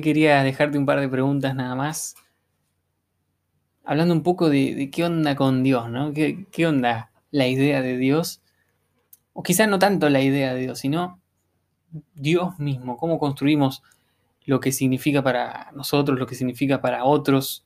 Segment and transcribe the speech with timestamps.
[0.00, 2.16] quería dejarte un par de preguntas nada más.
[3.84, 6.12] Hablando un poco de, qué onda con Dios, ¿no?
[6.12, 8.42] ¿Qué, ¿Qué, onda la idea de Dios?
[9.32, 11.20] O quizás no tanto la idea de Dios, sino
[12.14, 12.96] Dios mismo.
[12.96, 13.82] ¿Cómo construimos
[14.44, 17.64] lo que significa para nosotros, lo que significa para otros?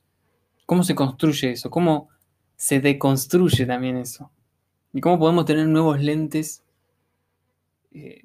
[0.67, 1.71] ¿Cómo se construye eso?
[1.71, 2.09] ¿Cómo
[2.57, 4.31] se deconstruye también eso?
[4.93, 6.63] ¿Y cómo podemos tener nuevos lentes
[7.93, 8.23] eh,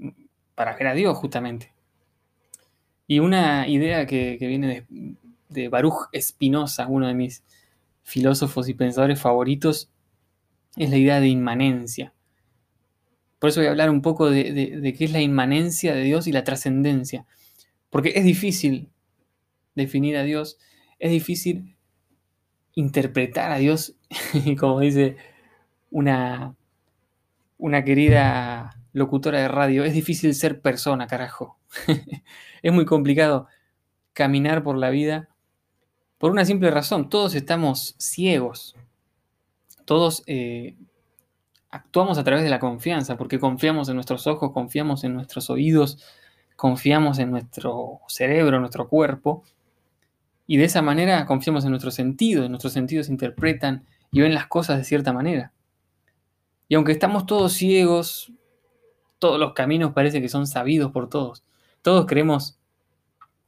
[0.56, 1.75] para ver a Dios justamente?
[3.08, 4.86] Y una idea que, viene
[5.50, 7.44] de, Baruch Spinoza, uno de mis
[8.04, 9.90] filósofos y pensadores favoritos,
[10.76, 12.14] es la idea de inmanencia.
[13.40, 16.28] Por eso voy a hablar un poco de, de qué es la inmanencia de Dios
[16.28, 17.26] y la trascendencia.
[17.90, 18.90] Porque es difícil
[19.76, 20.58] definir a Dios,
[21.00, 21.76] es difícil
[22.74, 23.96] interpretar a Dios,
[24.60, 25.18] como dice
[25.92, 26.56] una,
[27.58, 31.60] una querida locutora de radio, es difícil ser persona, carajo.
[32.62, 33.48] es muy complicado
[34.14, 35.28] caminar por la vida
[36.18, 37.10] por una simple razón.
[37.10, 38.74] Todos estamos ciegos.
[39.84, 40.78] Todos eh,
[41.70, 46.02] actuamos a través de la confianza, porque confiamos en nuestros ojos, confiamos en nuestros oídos,
[46.56, 49.44] confiamos en nuestro cerebro, nuestro cuerpo.
[50.48, 52.50] Y de esa manera confiamos en nuestros sentidos.
[52.50, 55.52] Nuestros sentidos interpretan y ven las cosas de cierta manera.
[56.70, 58.32] Y aunque estamos todos ciegos,
[59.26, 61.44] todos los caminos parece que son sabidos por todos.
[61.82, 62.60] Todos creemos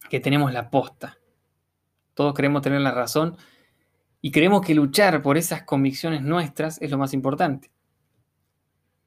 [0.09, 1.19] que tenemos la posta.
[2.15, 3.37] Todos creemos tener la razón
[4.19, 7.69] y creemos que luchar por esas convicciones nuestras es lo más importante.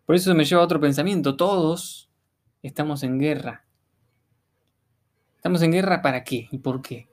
[0.07, 1.37] Por eso me lleva a otro pensamiento.
[1.37, 2.09] Todos
[2.63, 3.65] estamos en guerra.
[5.35, 7.09] ¿Estamos en guerra para qué y por qué?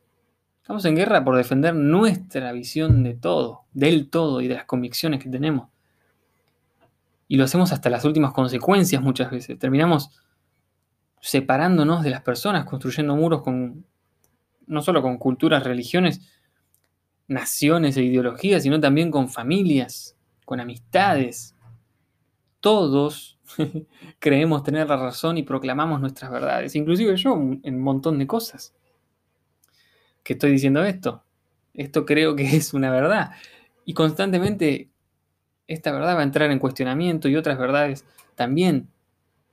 [0.62, 5.20] Estamos en guerra por defender nuestra visión de todo, del todo y de las convicciones
[5.24, 5.70] que tenemos
[7.28, 9.60] y lo hacemos hasta las últimas consecuencias muchas veces.
[9.60, 10.12] Terminamos
[11.20, 13.86] separándonos de las personas, construyendo muros con
[14.66, 16.22] no solo con culturas, religiones,
[17.28, 20.16] naciones e ideologías, sino también con familias,
[20.46, 21.56] con amistades.
[22.60, 23.40] Todos
[24.20, 28.74] creemos tener la razón y proclamamos nuestras verdades, inclusive yo en un montón de cosas.
[30.24, 31.24] Que estoy diciendo esto,
[31.74, 33.32] esto creo que es una verdad.
[33.86, 34.90] Y constantemente
[35.68, 38.06] esta verdad va a entrar en cuestionamiento y otras verdades
[38.36, 38.90] también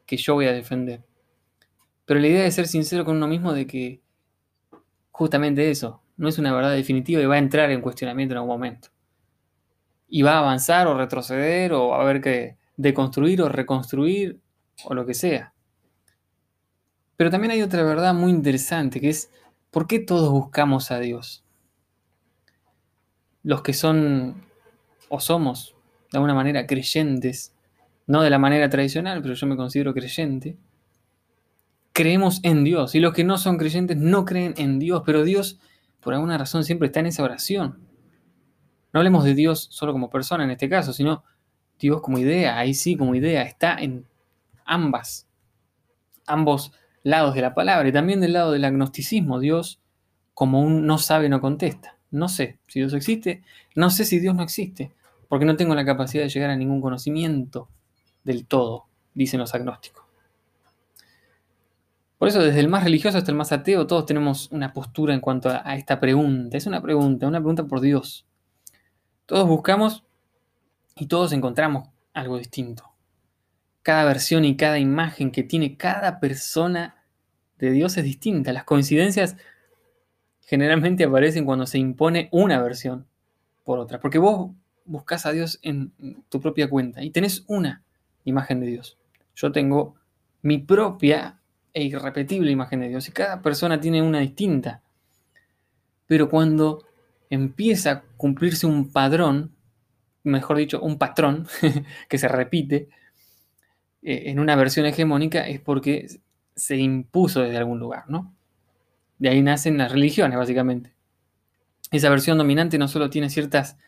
[0.06, 1.02] que yo voy a defender.
[2.04, 4.00] Pero la idea de ser sincero con uno mismo de que
[5.10, 8.54] justamente eso, no es una verdad definitiva y va a entrar en cuestionamiento en algún
[8.54, 8.88] momento.
[10.08, 14.40] Y va a avanzar o retroceder o va a haber que deconstruir o reconstruir
[14.84, 15.54] o lo que sea.
[17.16, 19.30] Pero también hay otra verdad muy interesante que es
[19.70, 21.44] ¿por qué todos buscamos a Dios?
[23.42, 24.42] Los que son
[25.08, 25.73] o somos
[26.14, 27.52] de alguna manera creyentes,
[28.06, 30.56] no de la manera tradicional, pero yo me considero creyente,
[31.92, 32.94] creemos en Dios.
[32.94, 35.58] Y los que no son creyentes no creen en Dios, pero Dios
[35.98, 37.80] por alguna razón siempre está en esa oración.
[38.92, 41.24] No hablemos de Dios solo como persona en este caso, sino
[41.80, 44.06] Dios como idea, ahí sí como idea, está en
[44.64, 45.26] ambas,
[46.26, 46.72] ambos
[47.02, 49.80] lados de la palabra y también del lado del agnosticismo, Dios
[50.32, 51.98] como un no sabe, no contesta.
[52.12, 53.42] No sé si Dios existe,
[53.74, 54.92] no sé si Dios no existe,
[55.34, 57.68] porque no tengo la capacidad de llegar a ningún conocimiento
[58.22, 60.04] del todo, dicen los agnósticos.
[62.18, 65.18] Por eso, desde el más religioso hasta el más ateo, todos tenemos una postura en
[65.18, 66.56] cuanto a, esta pregunta.
[66.56, 68.28] Es una pregunta, una pregunta por Dios.
[69.26, 70.04] Todos buscamos
[70.94, 72.92] y todos encontramos algo distinto.
[73.82, 77.02] Cada versión y cada imagen que tiene cada persona
[77.58, 78.52] de Dios es distinta.
[78.52, 79.36] Las coincidencias
[80.42, 83.08] generalmente aparecen cuando se impone una versión
[83.64, 83.98] por otra.
[83.98, 84.52] Porque vos
[84.84, 85.92] buscas a Dios en
[86.28, 87.82] tu propia cuenta y tenés una
[88.24, 88.98] imagen de Dios.
[89.34, 89.94] Yo tengo
[90.42, 91.40] mi propia
[91.72, 94.82] e irrepetible imagen de Dios y cada persona tiene una distinta.
[96.06, 96.84] Pero cuando
[97.30, 99.54] empieza a cumplirse un padrón,
[100.22, 101.48] mejor dicho, un patrón
[102.08, 102.88] que se repite
[104.02, 106.06] eh, en una versión hegemónica es porque
[106.54, 108.32] se impuso desde algún lugar, ¿no?
[109.18, 110.92] De ahí nacen las religiones, básicamente.
[111.90, 113.78] Esa versión dominante no solo tiene ciertas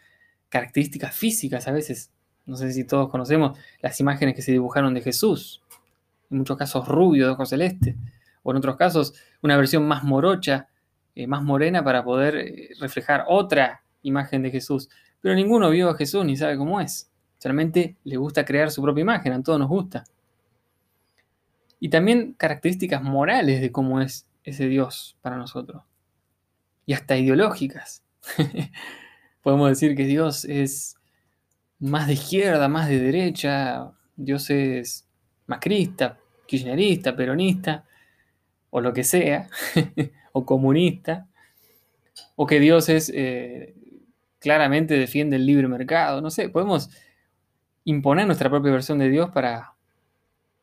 [0.49, 2.11] características físicas a veces.
[2.45, 5.63] No sé si todos conocemos las imágenes que se dibujaron de Jesús.
[6.31, 7.97] En muchos casos rubio, de ojos celeste.
[8.43, 10.69] O en otros casos una versión más morocha,
[11.15, 14.89] eh, más morena para poder eh, reflejar otra imagen de Jesús.
[15.21, 17.11] Pero ninguno vio a Jesús ni sabe cómo es.
[17.39, 20.05] Solamente le gusta crear su propia imagen, a todos nos gusta.
[21.81, 25.83] Y también características morales de cómo es ese Dios para nosotros.
[26.87, 28.05] Y hasta ideológicas.
[29.47, 30.97] podemos decir que Dios es
[31.79, 35.09] más de izquierda, más de derecha, Dios es
[35.47, 37.85] macrista, kirchnerista, peronista,
[38.71, 39.49] o lo que sea,
[40.33, 41.29] o comunista,
[42.35, 43.77] o que Dios es eh,
[44.41, 46.91] claramente defiende el libre mercado, no sé, podemos
[47.85, 49.75] imponer nuestra propia versión de Dios para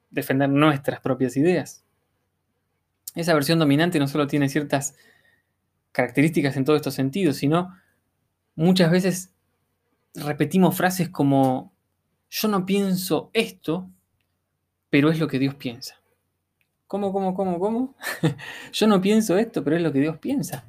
[0.09, 1.85] defender nuestras propias ideas.
[3.15, 4.97] Esa versión dominante no solo tiene ciertas
[5.93, 7.81] características en todos estos sentidos, sino
[8.55, 9.33] muchas veces
[10.15, 11.73] repetimos frases como
[12.29, 13.89] yo no pienso esto,
[14.89, 16.01] pero es lo que Dios piensa.
[16.87, 17.95] ¿Cómo, cómo, cómo, cómo?
[18.73, 20.65] yo no pienso esto, pero es lo que Dios piensa.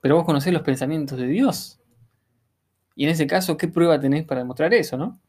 [0.00, 1.80] Pero vos conocés los pensamientos de Dios.
[2.94, 5.20] Y en ese caso, ¿qué prueba tenés para demostrar eso, no?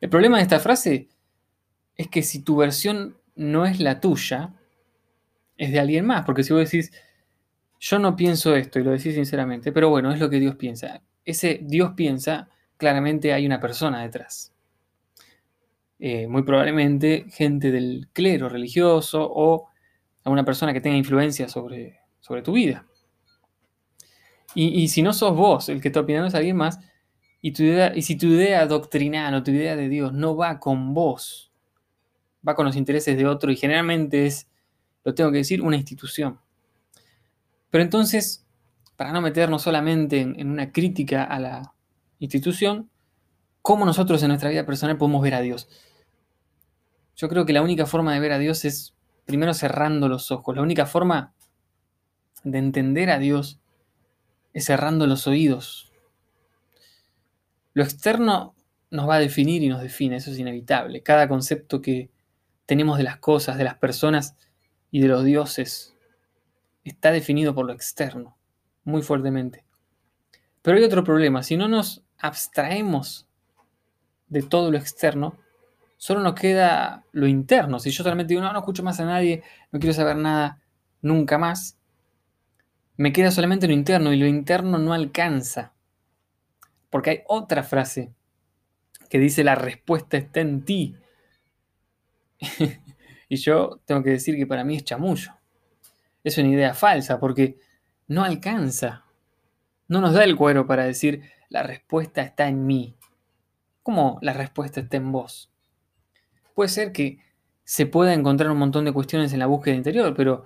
[0.00, 1.08] El problema de esta frase
[1.96, 4.54] es que si tu versión no es la tuya,
[5.56, 6.24] es de alguien más.
[6.24, 6.92] Porque si vos decís,
[7.82, 11.02] yo no pienso esto, y lo decís sinceramente, pero bueno, es lo que Dios piensa.
[11.24, 14.54] Ese Dios piensa, claramente hay una persona detrás.
[15.98, 19.68] Eh, muy probablemente gente del clero religioso o
[20.22, 22.86] alguna persona que tenga influencia sobre, sobre tu vida.
[24.54, 26.78] Y, si no sos vos el que está opinando es alguien más,
[27.40, 30.60] y, tu idea, y si tu idea doctrinal o tu idea de Dios no va
[30.60, 31.52] con vos,
[32.46, 34.48] va con los intereses de otro y generalmente es,
[35.04, 36.38] lo tengo que decir, una institución.
[37.72, 38.44] Pero entonces,
[38.96, 41.74] para no meternos solamente en, una crítica a la
[42.18, 42.90] institución,
[43.62, 45.70] ¿cómo nosotros en nuestra vida personal podemos ver a Dios?
[47.16, 50.54] Yo creo que la única forma de ver a Dios es primero cerrando los ojos.
[50.54, 51.32] La única forma
[52.44, 53.58] de entender a Dios
[54.52, 55.90] es cerrando los oídos.
[57.72, 58.54] Lo externo
[58.90, 61.02] nos va a definir y nos define, eso es inevitable.
[61.02, 62.10] Cada concepto que
[62.66, 64.36] tenemos de las cosas, de las personas
[64.90, 65.91] y de los dioses
[66.84, 68.36] está definido por lo externo,
[68.84, 69.64] muy fuertemente.
[70.62, 73.26] Pero hay otro problema, si no nos abstraemos
[74.28, 75.38] de todo lo externo,
[75.96, 77.78] solo nos queda lo interno.
[77.78, 80.60] Si yo solamente digo, no, no escucho más a nadie, no quiero saber nada
[81.00, 81.78] nunca más,
[82.96, 85.72] me queda solamente lo interno y lo interno no alcanza.
[86.90, 88.12] Porque hay otra frase
[89.08, 90.96] que dice la respuesta está en ti.
[93.28, 95.32] y yo tengo que decir que para mí es chamullo.
[96.24, 97.58] Es una idea falsa porque
[98.08, 99.04] no alcanza.
[99.88, 102.96] No nos da el cuero para decir la respuesta está en mí.
[103.82, 105.50] ¿Cómo la respuesta está en vos?
[106.54, 107.18] Puede ser que
[107.64, 110.44] se pueda encontrar un montón de cuestiones en la búsqueda interior, pero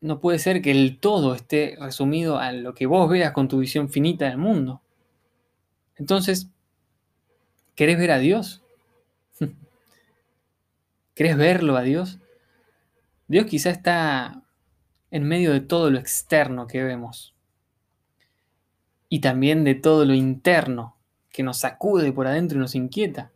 [0.00, 3.58] no puede ser que el todo esté resumido a lo que vos veas con tu
[3.58, 4.80] visión finita del mundo.
[5.96, 6.48] Entonces,
[7.74, 8.62] ¿querés ver a Dios?
[11.14, 12.18] ¿Querés verlo a Dios?
[13.28, 14.42] Dios quizá está
[15.10, 17.34] en medio de todo lo externo que vemos
[19.08, 20.96] y también de todo lo interno
[21.30, 23.30] que nos sacude por adentro y nos inquieta.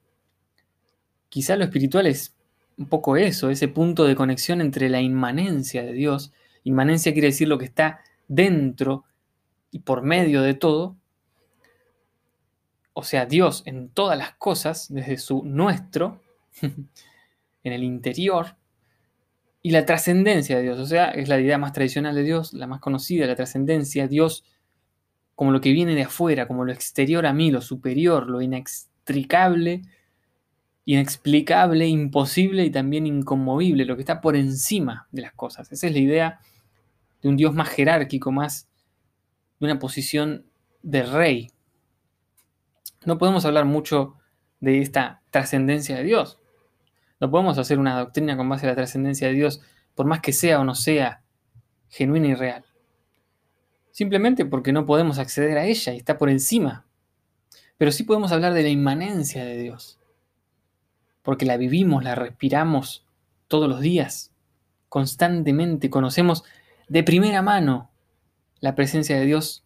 [1.28, 2.34] Quizá lo espiritual es
[2.76, 6.32] un poco eso, ese punto de conexión entre la inmanencia de Dios
[6.64, 9.04] Inmanencia quiere decir lo que está dentro
[9.70, 10.96] y por medio de todo.
[12.92, 16.20] O sea, Dios en todas las cosas, desde su nuestro,
[16.62, 18.56] en el interior,
[19.62, 20.78] y la trascendencia de Dios.
[20.78, 24.44] O sea, es la idea más tradicional de Dios, la más conocida, la trascendencia, Dios
[25.34, 29.82] como lo que viene de afuera, como lo exterior a mí, lo superior, lo inextricable,
[30.84, 35.72] inexplicable, imposible y también inconmovible, lo que está por encima de las cosas.
[35.72, 36.40] Esa es la idea
[37.22, 38.68] de un Dios más jerárquico, más
[39.58, 40.46] de una posición
[40.82, 41.50] de rey.
[43.04, 44.16] No podemos hablar mucho
[44.60, 46.41] de esta trascendencia de Dios.
[47.22, 49.62] No podemos hacer una doctrina con base a la trascendencia de Dios,
[49.94, 51.22] por más que sea o no sea
[51.88, 52.64] genuina y real.
[53.92, 56.84] Simplemente porque no podemos acceder a ella y está por encima.
[57.78, 60.00] Pero sí podemos hablar de la inmanencia de Dios.
[61.22, 63.06] Porque la vivimos, la respiramos
[63.46, 64.32] todos los días,
[64.88, 65.90] constantemente.
[65.90, 66.42] Conocemos
[66.88, 67.92] de primera mano
[68.58, 69.64] la presencia de Dios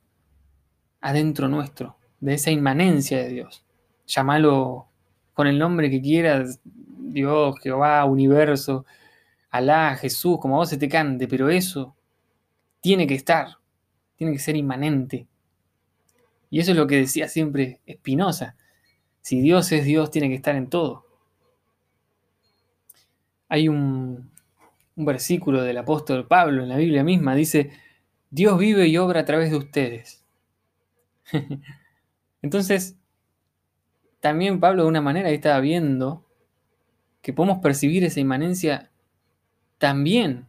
[1.00, 3.64] adentro nuestro, de esa inmanencia de Dios.
[4.06, 4.88] Llámalo
[5.32, 6.60] con el nombre que quieras,
[7.16, 8.84] Dios, Jehová, universo,
[9.48, 11.96] Alá, Jesús, como a vos se te cante, pero eso
[12.82, 13.56] tiene que estar,
[14.16, 15.26] tiene que ser inmanente.
[16.50, 18.54] Y eso es lo que decía siempre Espinosa.
[19.22, 21.06] Si Dios es Dios, tiene que estar en todo.
[23.48, 24.30] Hay un
[24.94, 27.70] versículo del apóstol Pablo en la Biblia misma, dice,
[28.28, 30.22] Dios vive y obra a través de ustedes.
[32.42, 32.98] Entonces,
[34.20, 36.25] también Pablo de una manera estaba viendo
[37.26, 38.88] que podemos percibir esa inmanencia
[39.78, 40.46] también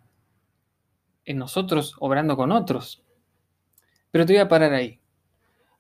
[1.25, 3.03] en nosotros obrando con otros.
[4.11, 4.99] Pero te voy a parar ahí.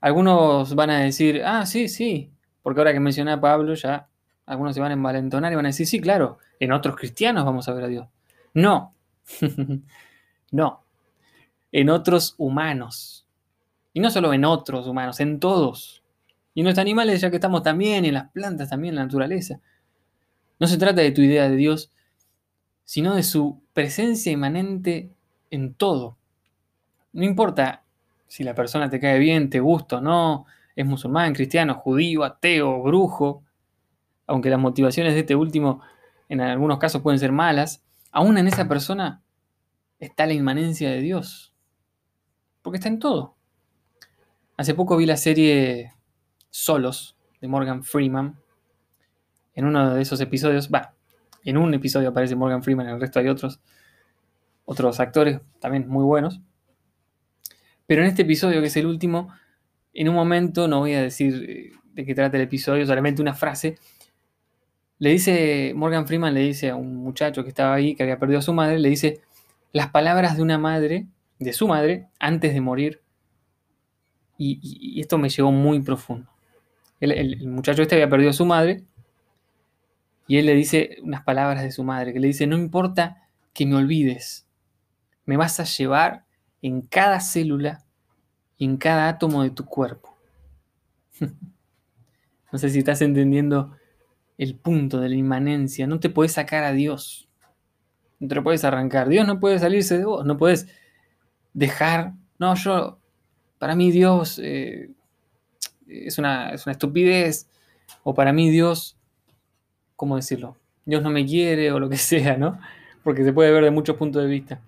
[0.01, 2.31] Algunos van a decir, ah, sí, sí,
[2.63, 4.07] porque ahora que mencioné a Pablo ya
[4.47, 7.69] algunos se van a envalentonar y van a decir, sí, claro, en otros cristianos vamos
[7.69, 8.07] a ver a Dios.
[8.55, 8.95] No,
[10.51, 10.83] no,
[11.73, 13.27] en otros humanos.
[13.93, 16.01] Y no solo en otros humanos, en todos.
[16.55, 19.61] Y en los animales, ya que estamos también, en las plantas también, en la naturaleza.
[20.59, 21.91] No se trata de tu idea de Dios,
[22.83, 25.11] sino de su presencia inmanente
[25.51, 26.17] en todo.
[27.13, 27.83] No importa
[28.27, 30.45] si la persona te cae bien, te gusta o no,
[30.75, 33.43] es musulmán, cristiano, judío, ateo, brujo,
[34.27, 35.81] aunque las motivaciones de este último
[36.29, 39.21] en algunos casos pueden ser malas, aún en esa persona
[39.99, 41.53] está la inmanencia de Dios.
[42.61, 43.35] Porque está en todo.
[44.57, 45.93] Hace poco vi la serie
[46.49, 48.39] Solos de Morgan Freeman.
[49.57, 50.93] En uno de esos episodios, va,
[51.43, 53.59] en un episodio aparece Morgan Freeman, en el resto hay otros,
[54.65, 56.41] otros actores también muy buenos.
[57.87, 59.33] Pero en este episodio, que es el último,
[59.95, 63.33] en un momento, no voy a decir eh, de qué trata el episodio, solamente una
[63.33, 63.79] frase,
[64.99, 68.37] le dice, Morgan Freeman le dice a un muchacho que estaba ahí, que había perdido
[68.37, 69.21] a su madre, le dice
[69.71, 71.07] las palabras de una madre,
[71.39, 73.01] de su madre, antes de morir.
[74.37, 76.29] Y, esto me llegó muy profundo.
[76.99, 78.83] El, muchacho este había perdido a su madre
[80.27, 83.65] y él le dice unas palabras de su madre, que le dice, no importa que
[83.65, 84.47] me olvides,
[85.25, 86.25] me vas a llevar
[86.61, 87.85] en cada célula
[88.57, 90.17] y en cada átomo de tu cuerpo.
[92.51, 93.75] no sé si estás entendiendo
[94.37, 95.87] el punto de la inmanencia.
[95.87, 97.27] No te puedes sacar a Dios.
[98.19, 99.09] No te lo puedes arrancar.
[99.09, 100.25] Dios no puede salirse de vos.
[100.25, 100.67] No puedes
[101.53, 102.13] dejar.
[102.39, 102.99] No, yo.
[103.57, 104.91] Para mí, Dios eh,
[105.87, 107.49] es, una, es una estupidez.
[108.03, 108.96] O para mí, Dios.
[109.97, 110.55] ¿Cómo decirlo?
[110.85, 112.57] Dios no me quiere o lo que sea, ¿no?
[113.03, 114.61] Porque se puede ver de muchos puntos de vista.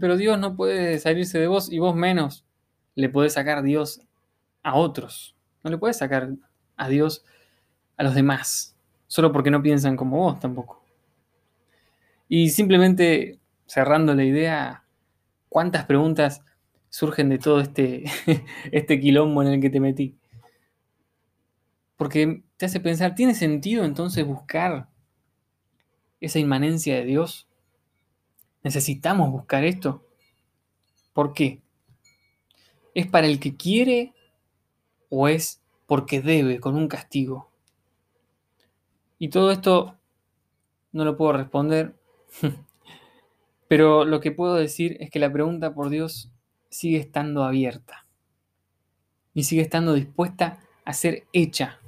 [0.00, 2.44] Pero Dios no puede salirse de vos y vos menos
[2.94, 4.00] le podés sacar Dios
[4.62, 5.36] a otros.
[5.62, 6.30] No le puedes sacar
[6.76, 7.24] a Dios
[7.98, 8.76] a los demás
[9.06, 10.82] solo porque no piensan como vos tampoco.
[12.28, 14.84] Y simplemente cerrando la idea,
[15.48, 16.42] ¿cuántas preguntas
[16.88, 18.04] surgen de todo este,
[18.72, 20.16] este quilombo en el que te metí?
[21.96, 24.88] Porque te hace pensar, ¿tiene sentido entonces buscar
[26.20, 27.46] esa inmanencia de Dios?
[28.62, 30.04] ¿Necesitamos buscar esto?
[31.12, 31.60] ¿Por qué?
[32.94, 34.14] ¿Es para el que quiere
[35.10, 37.50] o es porque debe con un castigo?
[39.18, 39.96] Y todo esto
[40.92, 41.94] no lo puedo responder,
[43.68, 46.30] pero lo que puedo decir es que la pregunta por Dios
[46.70, 48.06] sigue estando abierta
[49.34, 51.80] y sigue estando dispuesta a ser hecha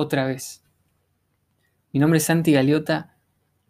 [0.00, 0.64] otra vez.
[1.92, 3.16] Mi nombre es Santi Galeota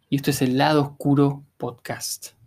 [0.09, 2.40] y esto es el Lado Oscuro Podcast.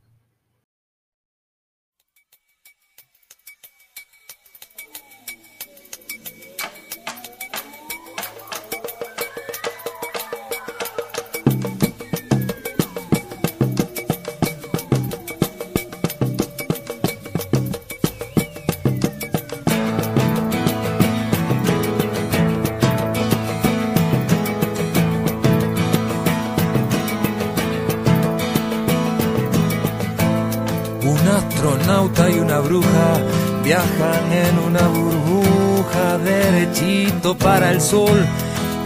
[31.86, 33.20] Y una bruja
[33.64, 38.26] viajan en una burbuja derechito para el sol,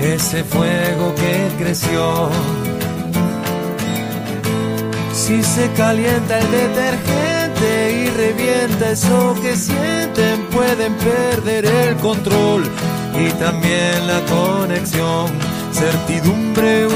[0.01, 2.29] ese fuego que creció.
[5.13, 12.63] Si se calienta el detergente y revienta eso que sienten, pueden perder el control
[13.13, 15.27] y también la conexión,
[15.71, 16.87] certidumbre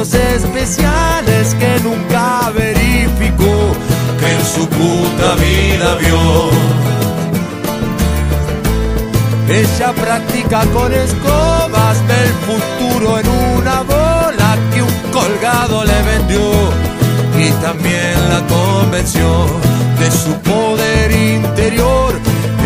[0.00, 3.74] especiales que nunca verificó
[4.18, 6.50] que en su puta vida vio.
[9.46, 13.28] Ella practica con escobas, ve el futuro en
[13.58, 16.50] una bola que un colgado le vendió
[17.38, 19.28] y también la convenció
[19.98, 22.14] de su poder interior,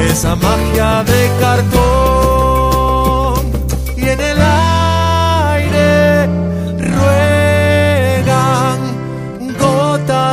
[0.08, 2.14] esa magia de cartón.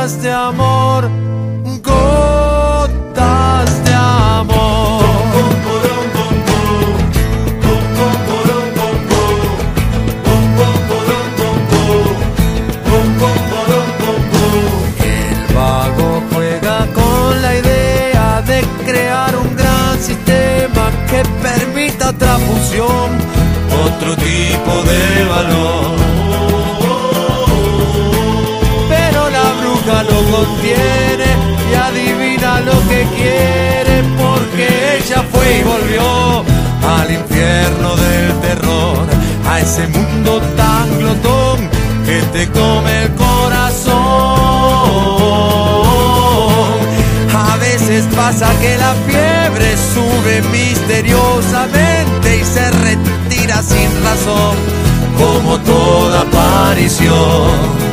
[0.02, 1.08] De amor,
[1.80, 5.04] gotas de amor.
[15.04, 23.18] El vago juega con la idea de crear un gran sistema que permita otra fusión,
[23.86, 26.01] otro tipo de valor.
[30.32, 31.28] Contiene
[31.70, 36.44] y adivina lo que quiere porque ella fue y volvió
[36.96, 39.06] al infierno del terror,
[39.46, 41.68] a ese mundo tan glotón
[42.06, 43.92] que te come el corazón.
[47.34, 54.56] A veces pasa que la fiebre sube misteriosamente y se retira sin razón,
[55.18, 57.92] como toda aparición.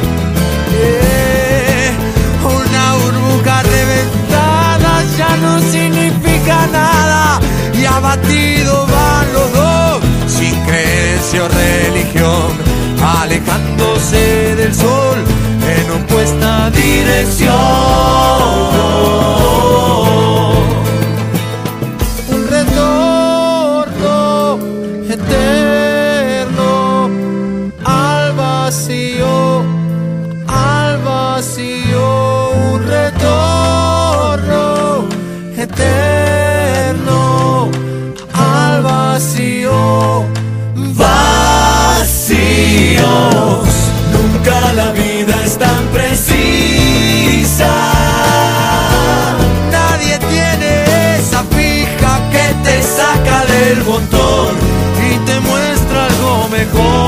[56.60, 56.99] Mejor.